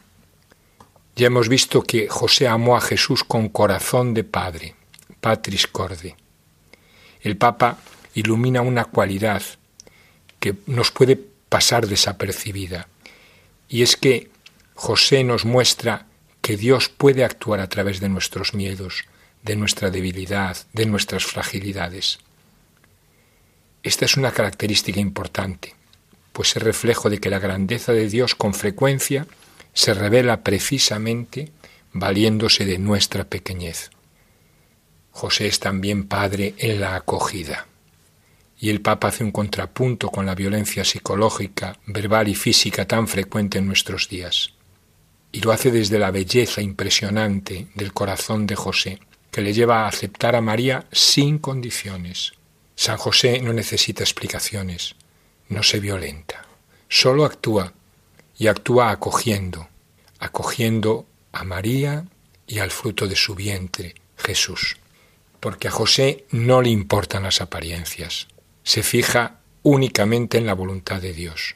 Ya 1.15 1.25
hemos 1.25 1.49
visto 1.49 1.81
que 1.81 2.07
José 2.07 2.47
amó 2.47 2.77
a 2.77 2.79
Jesús 2.79 3.23
con 3.23 3.49
corazón 3.49 4.13
de 4.13 4.23
Padre, 4.23 4.75
Patris 5.19 5.65
Corde. 5.65 6.15
El 7.21 7.38
Papa 7.38 7.79
ilumina 8.13 8.62
una 8.62 8.85
cualidad 8.85 9.41
que 10.39 10.57
nos 10.67 10.91
puede 10.91 11.15
pasar 11.15 11.88
desapercibida, 11.88 12.88
y 13.67 13.81
es 13.81 13.95
que 13.95 14.29
José 14.75 15.23
nos 15.23 15.43
muestra 15.43 16.05
que 16.41 16.55
Dios 16.55 16.88
puede 16.88 17.23
actuar 17.23 17.62
a 17.62 17.67
través 17.67 17.99
de 17.99 18.09
nuestros 18.09 18.53
miedos, 18.53 19.05
de 19.41 19.55
nuestra 19.55 19.89
debilidad, 19.89 20.55
de 20.73 20.85
nuestras 20.85 21.25
fragilidades. 21.25 22.19
Esta 23.81 24.05
es 24.05 24.17
una 24.17 24.33
característica 24.33 24.99
importante, 24.99 25.79
pues 26.39 26.56
es 26.56 26.63
reflejo 26.63 27.10
de 27.10 27.19
que 27.19 27.30
la 27.30 27.39
grandeza 27.39 27.91
de 27.91 28.08
Dios 28.08 28.34
con 28.34 28.54
frecuencia 28.54 29.28
se 29.73 29.93
revela 29.93 30.41
precisamente 30.41 31.52
valiéndose 31.91 32.63
de 32.63 32.78
nuestra 32.78 33.25
pequeñez. 33.25 33.89
José 35.12 35.47
es 35.47 35.60
también 35.60 36.08
padre 36.08 36.56
en 36.58 36.80
la 36.80 36.95
acogida. 36.95 37.67
Y 38.58 38.69
el 38.69 38.80
Papa 38.80 39.10
hace 39.10 39.25
un 39.25 39.32
contrapunto 39.32 40.08
con 40.08 40.25
la 40.25 40.34
violencia 40.34 40.86
psicológica, 40.86 41.78
verbal 41.86 42.30
y 42.30 42.36
física 42.36 42.88
tan 42.88 43.10
frecuente 43.10 43.58
en 43.58 43.67
nuestros 43.67 44.08
días. 44.08 44.54
Y 45.34 45.41
lo 45.41 45.52
hace 45.52 45.71
desde 45.71 45.99
la 45.99 46.12
belleza 46.12 46.62
impresionante 46.62 47.67
del 47.75 47.91
corazón 47.91 48.47
de 48.47 48.56
José, 48.56 49.02
que 49.30 49.41
le 49.41 49.52
lleva 49.52 49.84
a 49.84 49.88
aceptar 49.89 50.38
a 50.38 50.41
María 50.41 50.86
sin 50.89 51.38
condiciones. 51.38 52.32
San 52.75 52.95
José 52.95 53.41
no 53.41 53.52
necesita 53.52 54.04
explicaciones, 54.04 54.95
no 55.49 55.63
se 55.63 55.79
violenta, 55.79 56.45
solo 56.88 57.25
actúa 57.25 57.73
y 58.38 58.47
actúa 58.47 58.91
acogiendo, 58.91 59.67
acogiendo 60.19 61.05
a 61.31 61.43
María 61.43 62.05
y 62.47 62.59
al 62.59 62.71
fruto 62.71 63.07
de 63.07 63.15
su 63.15 63.35
vientre, 63.35 63.95
Jesús. 64.17 64.77
Porque 65.39 65.67
a 65.67 65.71
José 65.71 66.25
no 66.31 66.62
le 66.62 66.69
importan 66.69 67.23
las 67.23 67.41
apariencias, 67.41 68.27
se 68.63 68.83
fija 68.83 69.39
únicamente 69.63 70.38
en 70.38 70.45
la 70.45 70.53
voluntad 70.53 71.01
de 71.01 71.13
Dios. 71.13 71.55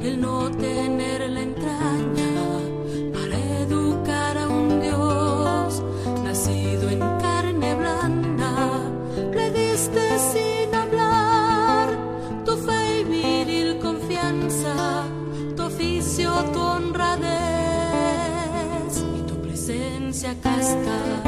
El 0.00 0.20
no 0.20 0.50
tener 0.50 1.28
la 1.28 1.40
entraña 1.42 2.32
para 3.12 3.38
educar 3.60 4.38
a 4.38 4.48
un 4.48 4.80
Dios 4.80 5.82
nacido 6.22 6.88
en 6.88 7.00
carne 7.00 7.74
blanda. 7.74 8.80
Le 9.32 9.50
diste 9.50 10.18
sin 10.18 10.74
hablar 10.74 11.88
tu 12.44 12.56
fe 12.56 13.00
y 13.00 13.04
viril 13.04 13.78
confianza, 13.78 15.04
tu 15.56 15.62
oficio, 15.64 16.30
tu 16.52 16.60
honradez 16.60 17.34
y 19.18 19.22
tu 19.22 19.34
presencia 19.42 20.34
casta. 20.40 21.27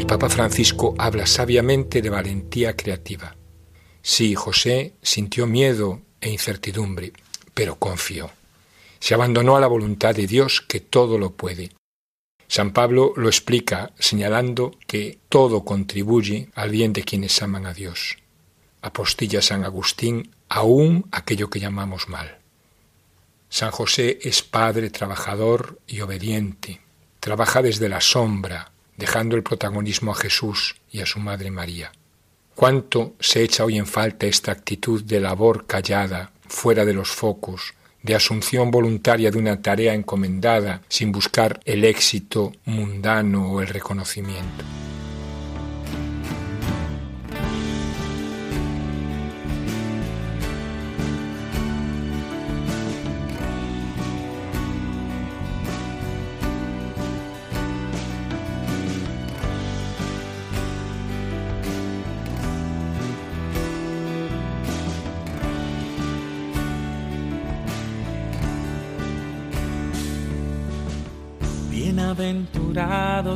El 0.00 0.06
Papa 0.06 0.30
Francisco 0.30 0.94
habla 0.96 1.26
sabiamente 1.26 2.00
de 2.00 2.08
valentía 2.08 2.74
creativa. 2.74 3.36
Sí, 4.00 4.34
José 4.34 4.94
sintió 5.02 5.46
miedo 5.46 6.00
e 6.22 6.30
incertidumbre, 6.30 7.12
pero 7.52 7.76
confió. 7.76 8.30
Se 8.98 9.12
abandonó 9.12 9.58
a 9.58 9.60
la 9.60 9.66
voluntad 9.66 10.14
de 10.14 10.26
Dios 10.26 10.62
que 10.62 10.80
todo 10.80 11.18
lo 11.18 11.32
puede. 11.32 11.72
San 12.48 12.72
Pablo 12.72 13.12
lo 13.14 13.28
explica 13.28 13.92
señalando 13.98 14.74
que 14.86 15.18
todo 15.28 15.66
contribuye 15.66 16.48
al 16.54 16.70
bien 16.70 16.94
de 16.94 17.04
quienes 17.04 17.42
aman 17.42 17.66
a 17.66 17.74
Dios. 17.74 18.16
Apostilla 18.80 19.42
San 19.42 19.64
Agustín 19.64 20.30
aún 20.48 21.04
aquello 21.12 21.50
que 21.50 21.60
llamamos 21.60 22.08
mal. 22.08 22.38
San 23.50 23.70
José 23.70 24.18
es 24.22 24.40
padre 24.40 24.88
trabajador 24.88 25.78
y 25.86 26.00
obediente. 26.00 26.80
Trabaja 27.20 27.60
desde 27.60 27.90
la 27.90 28.00
sombra, 28.00 28.72
dejando 29.00 29.34
el 29.34 29.42
protagonismo 29.42 30.12
a 30.12 30.14
Jesús 30.14 30.76
y 30.92 31.00
a 31.00 31.06
su 31.06 31.18
Madre 31.18 31.50
María. 31.50 31.90
¿Cuánto 32.54 33.14
se 33.18 33.42
echa 33.42 33.64
hoy 33.64 33.78
en 33.78 33.86
falta 33.86 34.26
esta 34.26 34.52
actitud 34.52 35.02
de 35.02 35.18
labor 35.18 35.66
callada, 35.66 36.30
fuera 36.46 36.84
de 36.84 36.92
los 36.92 37.08
focos, 37.08 37.74
de 38.02 38.14
asunción 38.14 38.70
voluntaria 38.70 39.30
de 39.30 39.38
una 39.38 39.60
tarea 39.62 39.94
encomendada 39.94 40.82
sin 40.88 41.10
buscar 41.10 41.60
el 41.64 41.84
éxito 41.84 42.52
mundano 42.66 43.50
o 43.52 43.62
el 43.62 43.68
reconocimiento? 43.68 44.64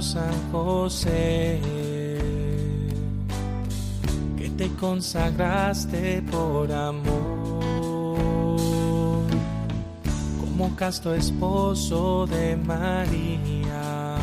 San 0.02 0.32
José, 0.50 1.60
que 4.36 4.50
te 4.50 4.68
consagraste 4.74 6.22
por 6.30 6.72
amor, 6.72 8.16
como 10.40 10.74
casto 10.74 11.14
esposo 11.14 12.26
de 12.26 12.56
María 12.56 14.16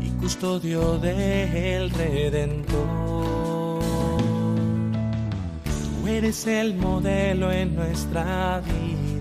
y 0.00 0.10
custodio 0.20 0.98
del 0.98 1.90
Redentor. 1.90 3.80
Tú 5.64 6.08
eres 6.08 6.46
el 6.46 6.74
modelo 6.74 7.50
en 7.50 7.74
nuestra 7.74 8.60
vida 8.60 9.15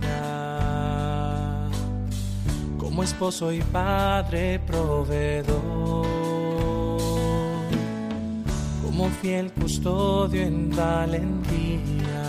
como 2.95 3.03
esposo 3.03 3.51
y 3.51 3.61
padre 3.61 4.57
proveedor, 4.65 6.05
como 8.85 9.09
fiel 9.21 9.51
custodio 9.51 10.41
en 10.41 10.69
valentía, 10.69 12.23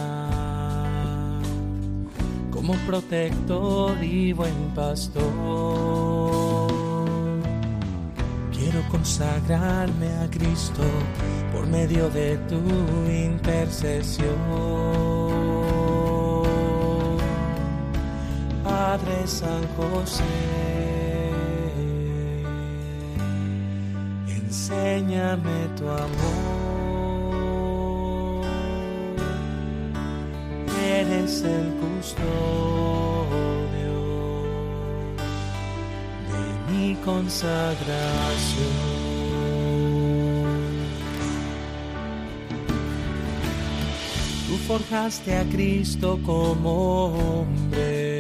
como 2.51 2.75
protector 2.85 4.03
y 4.03 4.33
buen 4.33 4.75
pastor. 4.75 5.23
Quiero 8.51 8.83
consagrarme 8.91 10.09
a 10.21 10.29
Cristo 10.29 10.83
por 11.53 11.65
medio 11.69 12.11
de 12.11 12.39
tu 12.49 12.59
intercesión. 13.09 15.06
Padre 19.07 19.27
San 19.27 19.63
José, 19.77 20.25
enséñame 24.27 25.69
tu 25.77 25.89
amor. 25.89 26.87
Eres 30.91 31.43
el 31.43 31.73
custodio 31.85 32.27
de 36.33 36.43
mi 36.73 36.95
consagración. 36.97 37.77
Tú 44.49 44.57
forjaste 44.67 45.37
a 45.37 45.45
Cristo 45.45 46.19
como 46.25 47.15
hombre 47.15 48.16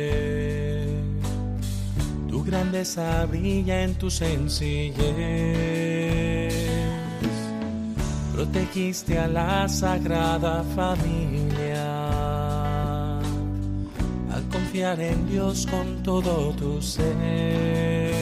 grandeza 2.76 3.24
brilla 3.26 3.82
en 3.84 3.94
tu 3.94 4.10
sencillez. 4.10 4.92
Protegiste 8.34 9.18
a 9.18 9.26
la 9.26 9.66
sagrada 9.66 10.62
familia 10.74 11.86
al 14.30 14.42
confiar 14.52 15.00
en 15.00 15.26
Dios 15.26 15.66
con 15.70 16.02
todo 16.02 16.52
tu 16.52 16.82
ser. 16.82 18.12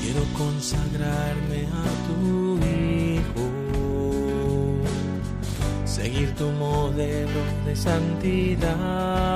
Quiero 0.00 0.22
consagrarme 0.36 1.66
a 1.72 1.84
tu 2.06 2.58
Hijo, 2.68 3.46
seguir 5.84 6.32
tu 6.36 6.50
modelo 6.52 7.40
de 7.66 7.74
santidad 7.74 9.27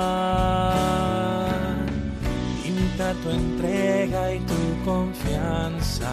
tu 3.22 3.30
entrega 3.30 4.34
y 4.34 4.40
tu 4.40 4.84
confianza, 4.84 6.12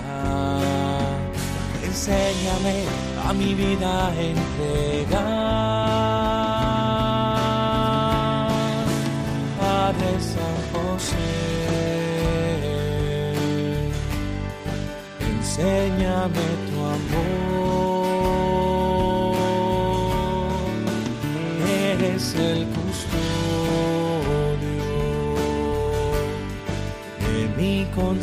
enséñame 1.84 2.84
a 3.28 3.34
mi 3.34 3.54
vida 3.56 4.14
entregar. 4.16 5.20
Padre 9.60 10.12
San 10.20 10.58
José, 10.72 11.32
enséñame 15.32 16.46
tu 16.68 16.76
amor. 16.96 17.49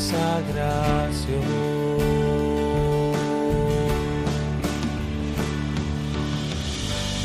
Consagración. 0.07 1.43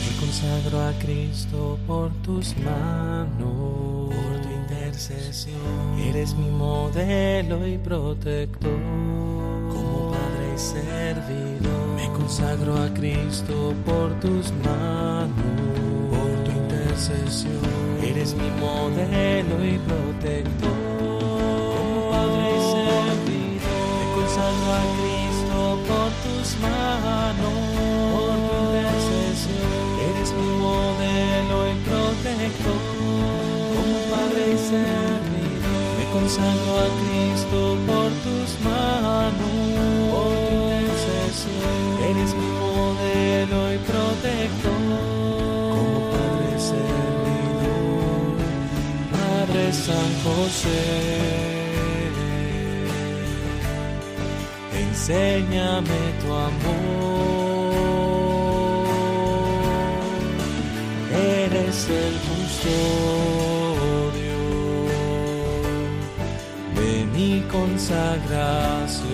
Me 0.02 0.20
consagro 0.20 0.82
a 0.82 0.92
Cristo 1.00 1.78
por 1.86 2.12
tus 2.24 2.56
manos, 2.58 4.10
por 4.16 4.42
tu 4.42 4.50
intercesión. 4.50 6.00
Eres 6.00 6.34
mi 6.34 6.50
modelo 6.50 7.68
y 7.68 7.78
protector, 7.78 8.80
como 9.70 10.12
Padre 10.12 10.56
y 10.56 10.60
servidor. 10.60 11.88
Me 11.96 12.08
consagro 12.18 12.82
a 12.82 12.92
Cristo 12.94 13.74
por 13.86 14.20
tus 14.20 14.52
manos, 14.64 15.36
por 16.10 16.44
tu 16.44 16.52
intercesión. 16.52 17.62
Eres 18.04 18.34
mi 18.34 18.50
modelo 18.60 19.64
y 19.64 19.78
protector, 19.78 20.81
a 24.72 24.82
Cristo 24.96 25.60
por 25.90 26.10
tus 26.24 26.48
manos, 26.60 27.60
por 28.14 28.36
tu 28.48 28.60
intercesión. 28.78 29.88
Eres 30.10 30.30
mi 30.40 30.50
modelo 30.66 31.58
y 31.72 31.76
protector, 31.88 32.82
como 33.76 33.98
Padre 34.12 34.44
y 34.56 34.58
servidor. 34.72 35.92
Me 35.98 36.06
consagro 36.16 36.72
a 36.86 36.90
Cristo 37.02 37.60
por 37.90 38.10
tus 38.26 38.50
manos, 38.68 39.34
por 40.12 40.34
tu 40.48 40.60
intercesión. 40.80 41.80
Eres 42.10 42.32
mi 42.40 42.50
modelo 42.64 43.60
y 43.74 43.78
protector, 43.92 44.80
como 45.74 45.96
Padre 46.14 46.48
y 46.56 46.62
servidor. 46.72 48.36
Padre 49.12 49.64
San 49.74 50.12
José. 50.24 51.11
Enséñame 54.92 56.02
tu 56.22 56.28
amor, 56.34 57.74
eres 61.16 61.78
el 61.88 62.16
custodio 62.30 63.72
de 66.76 66.92
mi 67.14 67.32
consagración. 67.50 69.06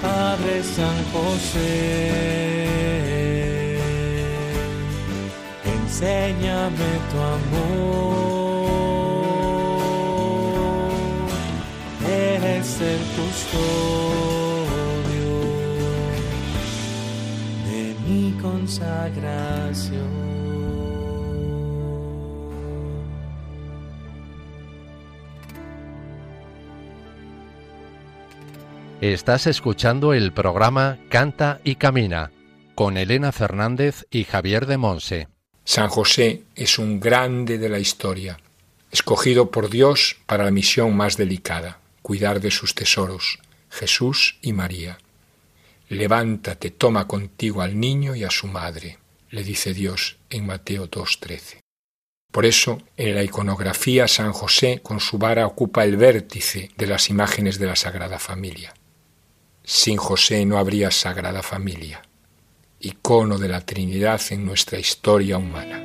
Padre 0.00 0.54
San 0.62 0.98
José, 1.12 2.12
enséñame 5.64 6.90
tu 7.10 7.18
amor 7.18 8.21
consagración. 18.82 20.22
Estás 29.00 29.46
escuchando 29.48 30.12
el 30.14 30.32
programa 30.32 30.98
Canta 31.08 31.60
y 31.64 31.74
Camina 31.74 32.30
con 32.74 32.96
Elena 32.96 33.32
Fernández 33.32 34.06
y 34.10 34.24
Javier 34.24 34.66
de 34.66 34.78
Monse. 34.78 35.28
San 35.64 35.88
José 35.88 36.42
es 36.54 36.78
un 36.78 37.00
grande 37.00 37.58
de 37.58 37.68
la 37.68 37.78
historia, 37.78 38.38
escogido 38.90 39.50
por 39.50 39.70
Dios 39.70 40.16
para 40.26 40.44
la 40.44 40.50
misión 40.50 40.96
más 40.96 41.16
delicada, 41.16 41.78
cuidar 42.00 42.40
de 42.40 42.50
sus 42.50 42.74
tesoros, 42.74 43.38
Jesús 43.70 44.38
y 44.40 44.52
María. 44.52 44.98
Levántate, 45.92 46.70
toma 46.70 47.06
contigo 47.06 47.60
al 47.60 47.78
niño 47.78 48.16
y 48.16 48.24
a 48.24 48.30
su 48.30 48.46
madre, 48.46 48.96
le 49.28 49.44
dice 49.44 49.74
Dios 49.74 50.16
en 50.30 50.46
Mateo 50.46 50.90
2.13. 50.90 51.58
Por 52.32 52.46
eso, 52.46 52.80
en 52.96 53.14
la 53.14 53.22
iconografía, 53.22 54.08
San 54.08 54.32
José 54.32 54.80
con 54.82 55.00
su 55.00 55.18
vara 55.18 55.46
ocupa 55.46 55.84
el 55.84 55.98
vértice 55.98 56.70
de 56.78 56.86
las 56.86 57.10
imágenes 57.10 57.58
de 57.58 57.66
la 57.66 57.76
Sagrada 57.76 58.18
Familia. 58.18 58.72
Sin 59.64 59.98
José 59.98 60.46
no 60.46 60.56
habría 60.56 60.90
Sagrada 60.90 61.42
Familia, 61.42 62.00
icono 62.80 63.36
de 63.36 63.48
la 63.48 63.60
Trinidad 63.60 64.22
en 64.30 64.46
nuestra 64.46 64.78
historia 64.78 65.36
humana. 65.36 65.84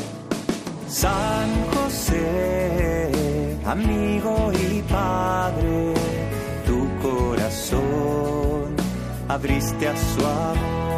San 0.91 1.49
José, 1.73 3.09
amigo 3.65 4.51
y 4.51 4.81
padre, 4.81 5.93
tu 6.65 6.85
corazón 7.01 8.75
abriste 9.29 9.87
a 9.87 9.95
su 9.95 10.25
amor. 10.25 10.90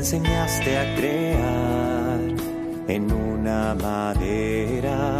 Enseñaste 0.00 0.78
a 0.78 0.94
crear 0.96 2.20
en 2.88 3.12
una 3.12 3.74
madera 3.74 5.18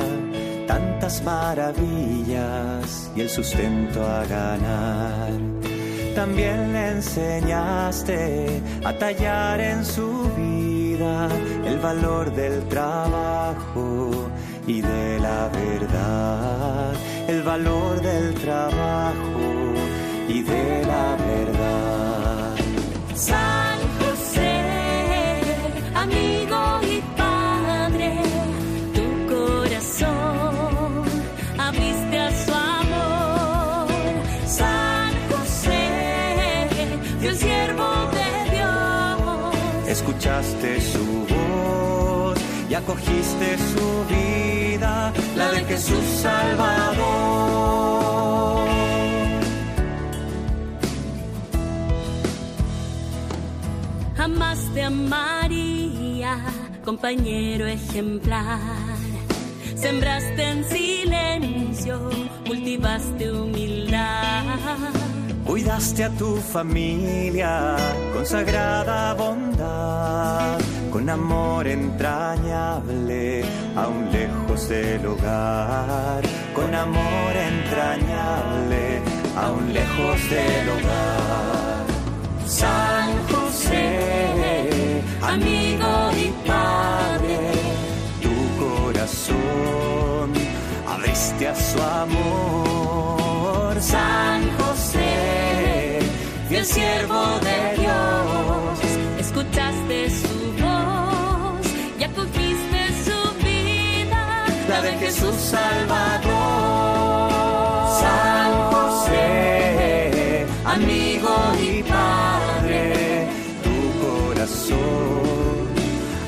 tantas 0.67 1.23
maravillas 1.23 3.11
y 3.15 3.21
el 3.21 3.29
sustento 3.29 4.03
a 4.03 4.25
ganar. 4.25 5.33
También 6.15 6.73
le 6.73 6.89
enseñaste 6.93 8.63
a 8.83 8.93
tallar 8.95 9.61
en 9.61 9.85
su 9.85 10.09
vida 10.39 11.29
el 11.67 11.79
valor 11.79 12.33
del 12.35 12.67
trabajo 12.69 14.31
y 14.67 14.81
de 14.81 15.21
la 15.21 15.49
verdad, 15.49 16.95
el 17.29 17.43
valor 17.43 18.01
del 18.01 18.35
trabajo 18.35 19.47
y 20.27 20.43
de 20.43 20.85
la 20.87 21.17
verdad. 21.17 21.91
Escuchaste 40.01 40.81
su 40.81 41.27
voz 41.29 42.39
y 42.71 42.75
acogiste 42.75 43.59
su 43.59 44.07
vida, 44.09 45.13
la 45.37 45.51
de 45.53 45.65
Jesús 45.67 46.03
Salvador. 46.23 47.01
Amaste 54.17 54.85
a 54.85 54.91
María, 54.91 56.47
compañero 56.83 57.67
ejemplar. 57.67 58.97
Sembraste 59.77 60.43
en 60.43 60.65
silencio, 60.65 62.09
cultivaste 62.47 63.31
humildad. 63.31 64.45
Cuidaste 65.45 66.05
a 66.05 66.11
tu 66.11 66.37
familia 66.37 67.77
con 68.21 68.27
sagrada 68.27 69.15
bondad, 69.15 70.61
con 70.93 71.09
amor 71.09 71.67
entrañable, 71.67 73.43
aún 73.75 74.13
lejos 74.13 74.69
del 74.69 75.07
hogar, 75.07 76.23
con 76.55 76.75
amor 76.75 77.33
entrañable, 77.35 79.01
aún 79.35 79.73
lejos 79.73 80.21
del 80.29 80.69
hogar. 80.69 81.87
San 82.45 83.27
José, 83.29 85.03
amigo 85.23 86.11
y 86.13 86.31
padre, 86.47 87.39
tu 88.21 88.37
corazón 88.63 90.35
abriste 90.87 91.49
a 91.49 91.55
su 91.55 91.81
amor. 91.81 93.81
San 93.81 94.43
José, 94.59 96.01
fiel 96.51 96.67
siervo 96.67 97.39
de 97.41 97.80
Jesús 105.11 105.35
Salvador. 105.35 107.33
San 108.01 108.51
José, 108.71 110.47
amigo 110.65 111.35
y 111.61 111.83
padre, 111.83 113.27
tu 113.65 113.77
corazón 114.05 115.67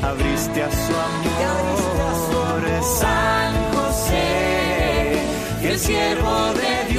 abriste 0.02 0.64
a 0.64 0.70
su 0.70 0.94
amor. 1.08 2.62
San 3.00 3.52
José, 3.72 4.26
fiel 5.60 5.78
siervo 5.78 6.34
de 6.54 6.72
Dios, 6.90 6.91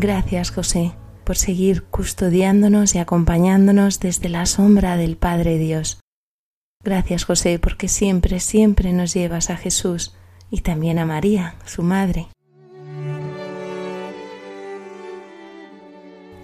Gracias, 0.00 0.50
José, 0.50 0.92
por 1.24 1.36
seguir 1.36 1.82
custodiándonos 1.82 2.94
y 2.94 2.98
acompañándonos 2.98 4.00
desde 4.00 4.30
la 4.30 4.46
sombra 4.46 4.96
del 4.96 5.18
Padre 5.18 5.58
Dios. 5.58 6.00
Gracias, 6.82 7.24
José, 7.24 7.58
porque 7.58 7.86
siempre, 7.86 8.40
siempre 8.40 8.94
nos 8.94 9.12
llevas 9.12 9.50
a 9.50 9.58
Jesús 9.58 10.14
y 10.50 10.62
también 10.62 10.98
a 10.98 11.04
María, 11.04 11.54
su 11.66 11.82
madre. 11.82 12.28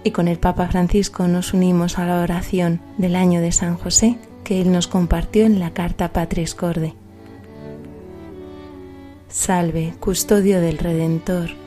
Y 0.03 0.11
con 0.11 0.27
el 0.27 0.37
Papa 0.37 0.67
Francisco 0.67 1.27
nos 1.27 1.51
unimos 1.55 1.97
a 1.97 2.05
la 2.05 2.21
oración 2.21 2.79
del 2.99 3.15
año 3.15 3.41
de 3.41 3.51
San 3.51 3.75
José 3.75 4.19
que 4.43 4.61
él 4.61 4.71
nos 4.71 4.87
compartió 4.87 5.47
en 5.47 5.59
la 5.59 5.73
carta 5.73 6.13
Patris 6.13 6.53
Corde. 6.53 6.93
Salve, 9.29 9.95
custodio 9.99 10.61
del 10.61 10.77
Redentor 10.77 11.66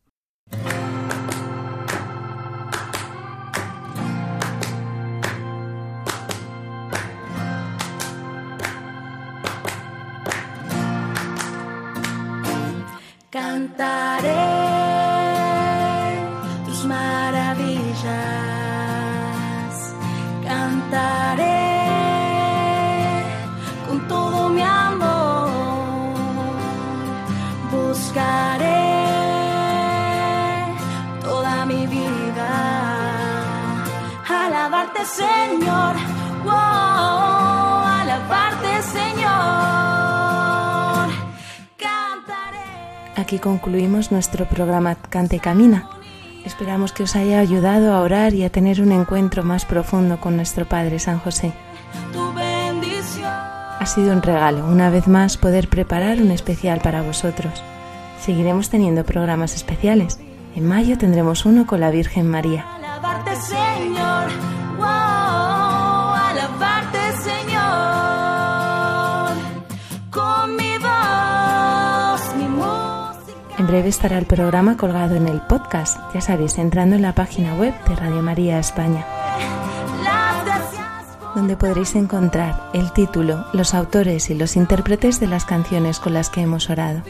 Alabarte 35.01 35.05
Señor, 35.05 35.95
wow, 36.43 36.51
alabarte 38.01 38.81
Señor. 38.83 39.31
Aquí 43.15 43.39
concluimos 43.39 44.11
nuestro 44.11 44.45
programa 44.45 44.95
Cante 44.95 45.37
y 45.37 45.39
Camina. 45.39 45.89
Esperamos 46.45 46.91
que 46.91 47.03
os 47.03 47.15
haya 47.15 47.39
ayudado 47.39 47.93
a 47.93 48.01
orar 48.01 48.33
y 48.33 48.43
a 48.43 48.51
tener 48.51 48.81
un 48.81 48.91
encuentro 48.91 49.43
más 49.43 49.65
profundo 49.65 50.19
con 50.19 50.35
nuestro 50.35 50.65
Padre 50.65 50.99
San 50.99 51.19
José. 51.19 51.53
Ha 53.79 53.85
sido 53.85 54.13
un 54.13 54.21
regalo, 54.21 54.65
una 54.67 54.89
vez 54.91 55.07
más, 55.07 55.37
poder 55.37 55.67
preparar 55.67 56.21
un 56.21 56.29
especial 56.31 56.79
para 56.81 57.01
vosotros. 57.01 57.63
Seguiremos 58.19 58.69
teniendo 58.69 59.03
programas 59.03 59.55
especiales. 59.55 60.19
En 60.55 60.67
mayo 60.67 60.97
tendremos 60.97 61.45
uno 61.45 61.65
con 61.65 61.79
la 61.79 61.89
Virgen 61.89 62.27
María. 62.29 62.80
En 73.61 73.67
breve 73.67 73.89
estará 73.89 74.17
el 74.17 74.25
programa 74.25 74.75
colgado 74.75 75.13
en 75.13 75.27
el 75.27 75.39
podcast, 75.39 75.99
ya 76.15 76.19
sabéis, 76.19 76.57
entrando 76.57 76.95
en 76.95 77.03
la 77.03 77.13
página 77.13 77.53
web 77.53 77.75
de 77.87 77.95
Radio 77.95 78.23
María 78.23 78.57
España, 78.57 79.05
donde 81.35 81.55
podréis 81.55 81.93
encontrar 81.93 82.71
el 82.73 82.91
título, 82.91 83.45
los 83.53 83.75
autores 83.75 84.31
y 84.31 84.33
los 84.33 84.55
intérpretes 84.55 85.19
de 85.19 85.27
las 85.27 85.45
canciones 85.45 85.99
con 85.99 86.15
las 86.15 86.31
que 86.31 86.41
hemos 86.41 86.71
orado. 86.71 87.03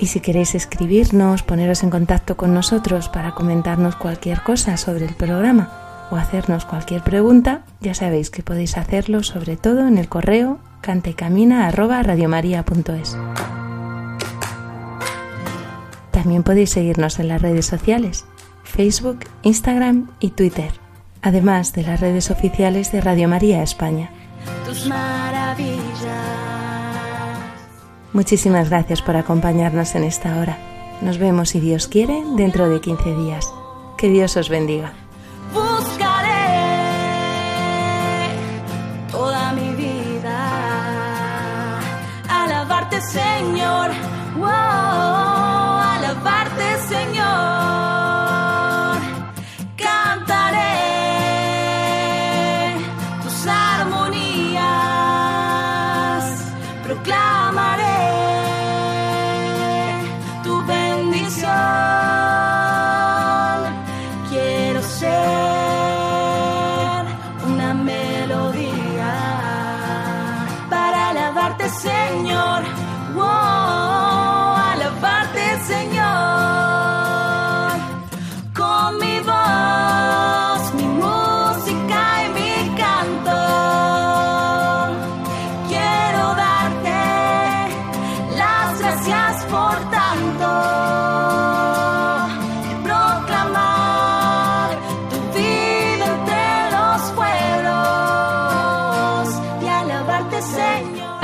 Y 0.00 0.08
si 0.08 0.18
queréis 0.18 0.56
escribirnos, 0.56 1.44
poneros 1.44 1.84
en 1.84 1.90
contacto 1.90 2.36
con 2.36 2.52
nosotros 2.52 3.08
para 3.08 3.30
comentarnos 3.30 3.94
cualquier 3.94 4.42
cosa 4.42 4.76
sobre 4.76 5.04
el 5.04 5.14
programa 5.14 5.85
o 6.10 6.16
hacernos 6.16 6.64
cualquier 6.64 7.02
pregunta, 7.02 7.62
ya 7.80 7.94
sabéis 7.94 8.30
que 8.30 8.42
podéis 8.42 8.76
hacerlo 8.76 9.22
sobre 9.22 9.56
todo 9.56 9.86
en 9.86 9.98
el 9.98 10.08
correo 10.08 10.58
cantecamina@radiomaria.es. 10.80 13.16
También 16.10 16.42
podéis 16.42 16.70
seguirnos 16.70 17.18
en 17.18 17.28
las 17.28 17.42
redes 17.42 17.66
sociales, 17.66 18.24
Facebook, 18.64 19.20
Instagram 19.42 20.10
y 20.20 20.30
Twitter, 20.30 20.70
además 21.22 21.72
de 21.72 21.82
las 21.82 22.00
redes 22.00 22.30
oficiales 22.30 22.92
de 22.92 23.00
Radio 23.00 23.28
María 23.28 23.62
España. 23.62 24.10
tus 24.64 24.86
maravillas. 24.86 25.76
Muchísimas 28.12 28.70
gracias 28.70 29.02
por 29.02 29.16
acompañarnos 29.16 29.94
en 29.94 30.04
esta 30.04 30.38
hora. 30.38 30.58
Nos 31.02 31.18
vemos, 31.18 31.50
si 31.50 31.60
Dios 31.60 31.86
quiere, 31.86 32.22
dentro 32.36 32.68
de 32.68 32.80
15 32.80 33.14
días. 33.14 33.52
Que 33.98 34.08
Dios 34.08 34.36
os 34.36 34.48
bendiga. 34.48 34.92